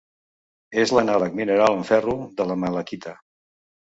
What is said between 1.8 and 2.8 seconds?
ferro de la